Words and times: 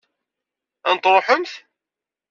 Ad 0.89 0.93
n-truḥemt? 0.95 1.51